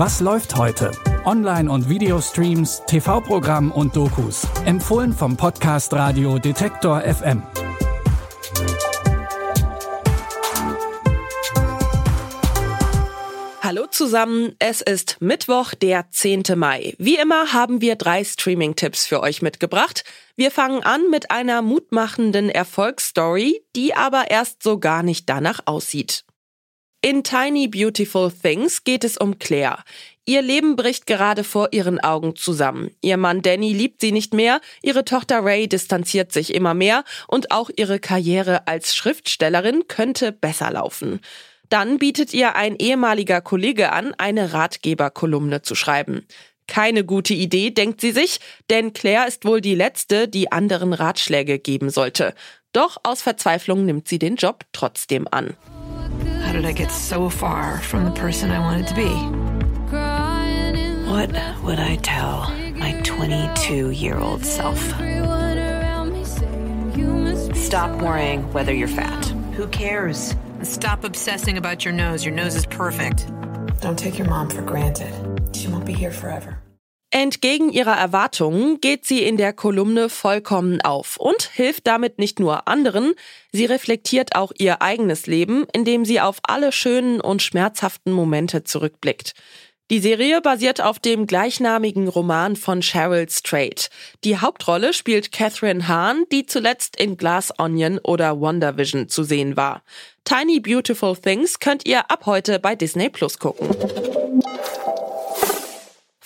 Was 0.00 0.20
läuft 0.20 0.54
heute? 0.54 0.92
Online- 1.24 1.68
und 1.68 1.88
Videostreams, 1.88 2.84
TV-Programm 2.86 3.72
und 3.72 3.96
Dokus. 3.96 4.46
Empfohlen 4.64 5.12
vom 5.12 5.36
Podcast 5.36 5.92
Radio 5.92 6.38
Detektor 6.38 7.00
FM. 7.00 7.42
Hallo 13.60 13.86
zusammen, 13.90 14.54
es 14.60 14.82
ist 14.82 15.16
Mittwoch, 15.18 15.74
der 15.74 16.08
10. 16.12 16.44
Mai. 16.54 16.94
Wie 16.98 17.16
immer 17.16 17.52
haben 17.52 17.80
wir 17.80 17.96
drei 17.96 18.22
Streaming-Tipps 18.22 19.04
für 19.04 19.20
euch 19.20 19.42
mitgebracht. 19.42 20.04
Wir 20.36 20.52
fangen 20.52 20.84
an 20.84 21.10
mit 21.10 21.32
einer 21.32 21.60
mutmachenden 21.60 22.50
Erfolgsstory, 22.50 23.64
die 23.74 23.94
aber 23.94 24.30
erst 24.30 24.62
so 24.62 24.78
gar 24.78 25.02
nicht 25.02 25.28
danach 25.28 25.58
aussieht. 25.64 26.24
In 27.00 27.22
Tiny 27.22 27.68
Beautiful 27.68 28.32
Things 28.32 28.82
geht 28.82 29.04
es 29.04 29.16
um 29.16 29.38
Claire. 29.38 29.84
Ihr 30.24 30.42
Leben 30.42 30.74
bricht 30.74 31.06
gerade 31.06 31.44
vor 31.44 31.68
ihren 31.70 32.00
Augen 32.00 32.34
zusammen. 32.34 32.90
Ihr 33.00 33.16
Mann 33.16 33.40
Danny 33.40 33.72
liebt 33.72 34.00
sie 34.00 34.10
nicht 34.10 34.34
mehr, 34.34 34.60
ihre 34.82 35.04
Tochter 35.04 35.44
Ray 35.44 35.68
distanziert 35.68 36.32
sich 36.32 36.52
immer 36.52 36.74
mehr 36.74 37.04
und 37.28 37.52
auch 37.52 37.70
ihre 37.76 38.00
Karriere 38.00 38.66
als 38.66 38.96
Schriftstellerin 38.96 39.86
könnte 39.86 40.32
besser 40.32 40.72
laufen. 40.72 41.20
Dann 41.68 41.98
bietet 41.98 42.34
ihr 42.34 42.56
ein 42.56 42.74
ehemaliger 42.74 43.42
Kollege 43.42 43.92
an, 43.92 44.12
eine 44.18 44.52
Ratgeberkolumne 44.52 45.62
zu 45.62 45.76
schreiben. 45.76 46.26
Keine 46.66 47.04
gute 47.04 47.32
Idee, 47.32 47.70
denkt 47.70 48.00
sie 48.00 48.10
sich, 48.10 48.40
denn 48.70 48.92
Claire 48.92 49.28
ist 49.28 49.44
wohl 49.44 49.60
die 49.60 49.76
Letzte, 49.76 50.26
die 50.26 50.50
anderen 50.50 50.92
Ratschläge 50.92 51.60
geben 51.60 51.90
sollte. 51.90 52.34
Doch 52.72 52.96
aus 53.04 53.22
Verzweiflung 53.22 53.84
nimmt 53.84 54.08
sie 54.08 54.18
den 54.18 54.34
Job 54.34 54.64
trotzdem 54.72 55.28
an. 55.30 55.56
Did 56.58 56.66
I 56.66 56.72
get 56.72 56.90
so 56.90 57.30
far 57.30 57.78
from 57.82 58.04
the 58.04 58.10
person 58.10 58.50
I 58.50 58.58
wanted 58.58 58.88
to 58.88 58.94
be? 58.96 59.14
What 61.08 61.30
would 61.62 61.78
I 61.78 61.94
tell 62.02 62.50
my 62.74 63.00
22 63.04 63.90
year 63.90 64.18
old 64.18 64.44
self? 64.44 64.76
Stop 67.56 68.02
worrying 68.02 68.52
whether 68.52 68.74
you're 68.74 68.88
fat. 68.88 69.24
Who 69.54 69.68
cares? 69.68 70.34
Stop 70.64 71.04
obsessing 71.04 71.58
about 71.58 71.84
your 71.84 71.94
nose. 71.94 72.24
Your 72.24 72.34
nose 72.34 72.56
is 72.56 72.66
perfect. 72.66 73.28
Don't 73.80 73.96
take 73.96 74.18
your 74.18 74.26
mom 74.26 74.50
for 74.50 74.62
granted. 74.62 75.14
She 75.54 75.68
won't 75.68 75.86
be 75.86 75.92
here 75.92 76.10
forever. 76.10 76.58
Entgegen 77.10 77.70
ihrer 77.70 77.96
Erwartungen 77.96 78.82
geht 78.82 79.06
sie 79.06 79.22
in 79.22 79.38
der 79.38 79.54
Kolumne 79.54 80.10
vollkommen 80.10 80.82
auf 80.82 81.16
und 81.16 81.42
hilft 81.42 81.86
damit 81.86 82.18
nicht 82.18 82.38
nur 82.38 82.68
anderen, 82.68 83.14
sie 83.50 83.64
reflektiert 83.64 84.36
auch 84.36 84.52
ihr 84.58 84.82
eigenes 84.82 85.26
Leben, 85.26 85.64
indem 85.72 86.04
sie 86.04 86.20
auf 86.20 86.38
alle 86.42 86.70
schönen 86.70 87.22
und 87.22 87.40
schmerzhaften 87.40 88.12
Momente 88.12 88.62
zurückblickt. 88.62 89.32
Die 89.90 90.00
Serie 90.00 90.42
basiert 90.42 90.82
auf 90.82 90.98
dem 90.98 91.26
gleichnamigen 91.26 92.08
Roman 92.08 92.56
von 92.56 92.82
Cheryl 92.82 93.26
Strait. 93.30 93.88
Die 94.22 94.36
Hauptrolle 94.36 94.92
spielt 94.92 95.32
Catherine 95.32 95.88
Hahn, 95.88 96.24
die 96.30 96.44
zuletzt 96.44 97.00
in 97.00 97.16
Glass 97.16 97.58
Onion 97.58 97.98
oder 98.00 98.38
WandaVision 98.38 99.08
zu 99.08 99.24
sehen 99.24 99.56
war. 99.56 99.82
Tiny 100.24 100.60
Beautiful 100.60 101.16
Things 101.16 101.58
könnt 101.58 101.88
ihr 101.88 102.10
ab 102.10 102.26
heute 102.26 102.58
bei 102.58 102.74
Disney 102.74 103.08
Plus 103.08 103.38
gucken. 103.38 103.66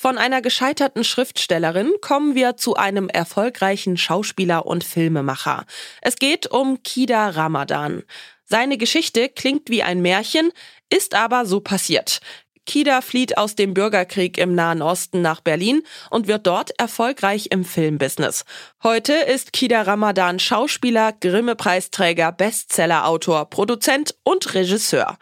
Von 0.03 0.19
einer 0.19 0.43
gescheiterten 0.43 1.05
Schriftstellerin 1.05 1.93
kommen 2.01 2.35
wir 2.35 2.57
zu 2.57 2.75
einem 2.75 3.09
erfolgreichen 3.09 3.97
Schauspieler 3.97 4.67
und 4.67 4.83
Filmemacher. 4.83 5.65
Es 6.01 6.17
geht 6.17 6.51
um 6.51 6.83
Kida 6.83 7.29
Ramadan. 7.29 8.03
Seine 8.45 8.79
Geschichte 8.79 9.29
klingt 9.29 9.71
wie 9.71 9.85
ein 9.85 10.03
Märchen, 10.03 10.51
ist 10.91 11.15
aber 11.15 11.47
so 11.47 11.61
passiert. 11.61 12.19
Kida 12.67 13.01
flieht 13.01 13.39
aus 13.39 13.55
dem 13.55 13.75
Bürgerkrieg 13.75 14.39
im 14.39 14.57
Nahen 14.57 14.83
Osten 14.83 15.23
nach 15.23 15.41
Berlin 15.41 15.83
und 16.11 16.27
wird 16.27 16.49
dort 16.49 16.79
erfolgreich 16.81 17.49
im 17.51 17.65
Filmbusiness. 17.65 18.45
Heute 18.83 19.13
ist 19.13 19.53
Kida 19.53 19.83
Ramadan 19.83 20.41
Schauspieler, 20.41 21.13
Grimme-Preisträger, 21.13 22.33
Bestsellerautor, 22.33 23.49
Produzent 23.51 24.17
und 24.25 24.55
Regisseur. 24.55 25.17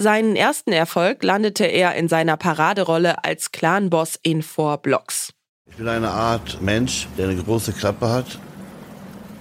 Seinen 0.00 0.36
ersten 0.36 0.70
Erfolg 0.70 1.24
landete 1.24 1.64
er 1.64 1.96
in 1.96 2.06
seiner 2.06 2.36
Paraderolle 2.36 3.24
als 3.24 3.50
Clanboss 3.50 4.16
in 4.22 4.42
Four 4.42 4.78
Blocks. 4.78 5.32
Ich 5.68 5.74
bin 5.74 5.88
eine 5.88 6.10
Art 6.10 6.62
Mensch, 6.62 7.08
der 7.18 7.28
eine 7.28 7.42
große 7.42 7.72
Klappe 7.72 8.08
hat, 8.08 8.38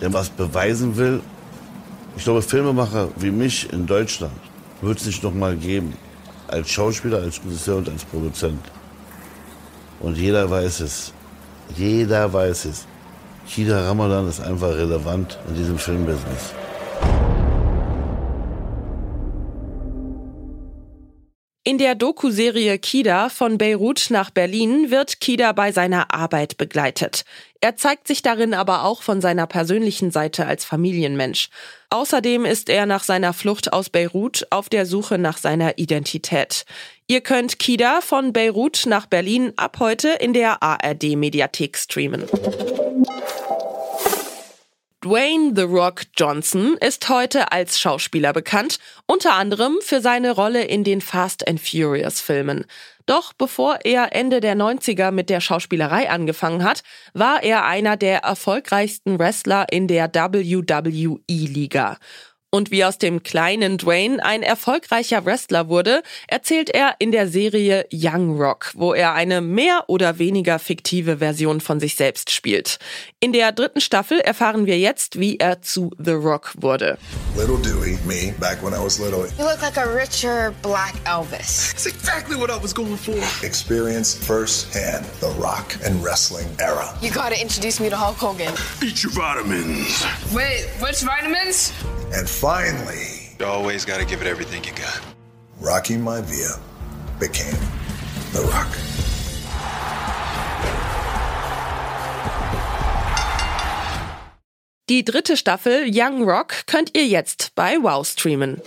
der 0.01 0.11
was 0.13 0.31
beweisen 0.31 0.97
will. 0.97 1.21
Ich 2.15 2.23
glaube, 2.23 2.41
Filmemacher 2.41 3.09
wie 3.17 3.29
mich 3.29 3.71
in 3.71 3.85
Deutschland 3.85 4.33
wird 4.81 4.97
es 4.97 5.05
nicht 5.05 5.21
noch 5.21 5.33
mal 5.35 5.55
geben 5.55 5.95
als 6.47 6.71
Schauspieler, 6.71 7.19
als 7.19 7.39
Regisseur 7.45 7.77
und 7.77 7.89
als 7.89 8.03
Produzent. 8.05 8.65
Und 9.99 10.17
jeder 10.17 10.49
weiß 10.49 10.79
es. 10.79 11.13
Jeder 11.75 12.33
weiß 12.33 12.65
es. 12.65 12.87
Kida 13.47 13.87
Ramadan 13.87 14.27
ist 14.27 14.39
einfach 14.39 14.69
relevant 14.69 15.37
in 15.49 15.55
diesem 15.55 15.77
Filmbusiness. 15.77 16.55
In 21.67 21.77
der 21.77 21.95
Doku-Serie 21.95 22.79
Kida 22.79 23.27
von 23.27 23.57
Beirut 23.57 24.05
nach 24.09 24.29
Berlin 24.29 24.89
wird 24.89 25.19
Kida 25.19 25.51
bei 25.51 25.73
seiner 25.73 26.13
Arbeit 26.13 26.57
begleitet. 26.57 27.25
Er 27.59 27.75
zeigt 27.75 28.07
sich 28.07 28.21
darin 28.21 28.53
aber 28.53 28.85
auch 28.85 29.01
von 29.01 29.19
seiner 29.19 29.47
persönlichen 29.47 30.09
Seite 30.09 30.45
als 30.45 30.63
Familienmensch. 30.63 31.49
Außerdem 31.89 32.45
ist 32.45 32.69
er 32.69 32.85
nach 32.85 33.03
seiner 33.03 33.33
Flucht 33.33 33.73
aus 33.73 33.89
Beirut 33.89 34.47
auf 34.49 34.69
der 34.69 34.85
Suche 34.85 35.17
nach 35.17 35.37
seiner 35.37 35.77
Identität. 35.77 36.63
Ihr 37.05 37.19
könnt 37.19 37.59
Kida 37.59 37.99
von 37.99 38.31
Beirut 38.31 38.85
nach 38.85 39.05
Berlin 39.05 39.51
ab 39.57 39.75
heute 39.81 40.07
in 40.07 40.31
der 40.31 40.63
ARD-Mediathek 40.63 41.77
streamen. 41.77 42.23
Dwayne 45.03 45.53
The 45.55 45.61
Rock 45.61 46.05
Johnson 46.15 46.75
ist 46.81 47.07
heute 47.07 47.51
als 47.51 47.79
Schauspieler 47.79 48.33
bekannt, 48.33 48.79
unter 49.05 49.35
anderem 49.35 49.77
für 49.81 50.01
seine 50.01 50.31
Rolle 50.31 50.63
in 50.63 50.83
den 50.83 51.01
Fast 51.01 51.47
and 51.47 51.61
Furious 51.61 52.19
Filmen. 52.19 52.65
Doch 53.05 53.33
bevor 53.33 53.77
er 53.83 54.15
Ende 54.15 54.41
der 54.41 54.55
90er 54.55 55.11
mit 55.11 55.29
der 55.29 55.39
Schauspielerei 55.39 56.09
angefangen 56.09 56.63
hat, 56.63 56.81
war 57.13 57.43
er 57.43 57.65
einer 57.65 57.95
der 57.95 58.23
erfolgreichsten 58.23 59.19
Wrestler 59.19 59.67
in 59.69 59.87
der 59.87 60.11
WWE-Liga. 60.11 61.97
Und 62.49 62.71
wie 62.71 62.85
aus 62.85 62.97
dem 62.97 63.23
kleinen 63.23 63.77
Dwayne 63.77 64.23
ein 64.23 64.41
erfolgreicher 64.41 65.25
Wrestler 65.25 65.67
wurde, 65.67 66.01
erzählt 66.27 66.69
er 66.69 66.95
in 66.97 67.11
der 67.11 67.27
Serie 67.27 67.85
Young 67.91 68.39
Rock, 68.39 68.71
wo 68.73 68.93
er 68.93 69.13
eine 69.13 69.41
mehr 69.41 69.83
oder 69.87 70.17
weniger 70.17 70.57
fiktive 70.57 71.17
Version 71.17 71.59
von 71.59 71.81
sich 71.81 71.95
selbst 71.95 72.31
spielt. 72.31 72.79
In 73.19 73.33
der 73.33 73.51
dritten 73.51 73.81
Staffel 73.81 74.21
erfahren 74.21 74.65
wir 74.65 74.79
jetzt, 74.79 75.19
wie 75.19 75.37
er 75.37 75.61
zu 75.61 75.91
The 75.97 76.11
Rock 76.11 76.53
wurde. 76.57 76.97
Little 77.35 77.57
Dewey, 77.57 77.99
me, 78.05 78.33
back 78.39 78.63
when 78.63 78.73
I 78.73 78.81
was 78.81 78.97
little. 78.97 79.27
You 79.37 79.43
look 79.43 79.61
like 79.61 79.77
a 79.77 79.85
richer 79.85 80.53
black 80.61 80.93
Elvis. 81.03 81.73
That's 81.73 81.85
exactly 81.85 82.37
what 82.37 82.49
I 82.49 82.57
was 82.61 82.73
going 82.73 82.97
for. 82.97 83.17
Experience 83.45 84.15
firsthand 84.15 85.05
the 85.19 85.33
rock 85.37 85.75
and 85.83 86.01
wrestling 86.01 86.47
era. 86.59 86.97
You 87.01 87.11
gotta 87.11 87.39
introduce 87.39 87.81
me 87.81 87.89
to 87.89 87.97
Hulk 87.97 88.15
Hogan. 88.15 88.53
Eat 88.81 89.03
your 89.03 89.11
vitamins. 89.11 90.05
Wait, 90.33 90.65
which 90.79 91.01
vitamins? 91.01 91.73
And 92.17 92.27
finally, 92.27 93.17
You 93.39 93.45
always 93.45 93.85
got 93.85 93.99
to 93.99 94.05
give 94.05 94.21
it 94.21 94.27
everything 94.27 94.63
you 94.63 94.71
got. 94.71 94.99
Rocky 95.61 95.95
Maivia 95.95 96.59
became 97.19 97.53
The 98.33 98.39
Rock. 98.39 98.67
Die 104.89 105.05
dritte 105.05 105.37
Staffel 105.37 105.85
Young 105.87 106.23
Rock 106.23 106.65
könnt 106.65 106.97
ihr 106.97 107.05
jetzt 107.05 107.51
bei 107.53 107.77
Wow 107.77 108.07
streamen. 108.07 108.59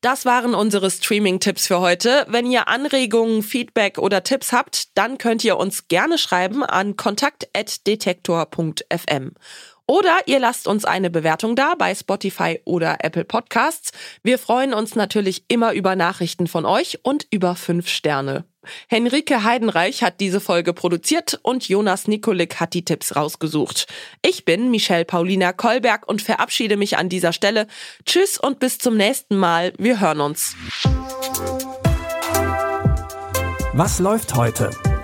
Das 0.00 0.24
waren 0.24 0.54
unsere 0.54 0.92
Streaming-Tipps 0.92 1.66
für 1.66 1.80
heute. 1.80 2.24
Wenn 2.28 2.46
ihr 2.46 2.68
Anregungen, 2.68 3.42
Feedback 3.42 3.98
oder 3.98 4.22
Tipps 4.22 4.52
habt, 4.52 4.96
dann 4.96 5.18
könnt 5.18 5.42
ihr 5.42 5.56
uns 5.56 5.88
gerne 5.88 6.18
schreiben 6.18 6.62
an 6.62 6.96
kontakt.detektor.fm. 6.96 9.32
Oder 9.86 10.18
ihr 10.26 10.40
lasst 10.40 10.66
uns 10.66 10.84
eine 10.84 11.10
Bewertung 11.10 11.54
da 11.54 11.74
bei 11.76 11.94
Spotify 11.94 12.60
oder 12.64 13.04
Apple 13.04 13.24
Podcasts. 13.24 13.92
Wir 14.22 14.38
freuen 14.38 14.74
uns 14.74 14.96
natürlich 14.96 15.44
immer 15.48 15.72
über 15.74 15.94
Nachrichten 15.94 16.48
von 16.48 16.66
euch 16.66 16.98
und 17.04 17.26
über 17.30 17.54
fünf 17.54 17.88
Sterne. 17.88 18.44
Henrike 18.88 19.44
Heidenreich 19.44 20.02
hat 20.02 20.18
diese 20.18 20.40
Folge 20.40 20.72
produziert 20.72 21.38
und 21.42 21.68
Jonas 21.68 22.08
Nikolik 22.08 22.58
hat 22.58 22.74
die 22.74 22.84
Tipps 22.84 23.14
rausgesucht. 23.14 23.86
Ich 24.22 24.44
bin 24.44 24.72
Michelle 24.72 25.04
Paulina 25.04 25.52
Kolberg 25.52 26.08
und 26.08 26.20
verabschiede 26.20 26.76
mich 26.76 26.98
an 26.98 27.08
dieser 27.08 27.32
Stelle. 27.32 27.68
Tschüss 28.04 28.38
und 28.38 28.58
bis 28.58 28.78
zum 28.78 28.96
nächsten 28.96 29.36
Mal. 29.36 29.72
Wir 29.78 30.00
hören 30.00 30.20
uns. 30.20 30.56
Was 33.72 34.00
läuft 34.00 34.34
heute? 34.34 34.70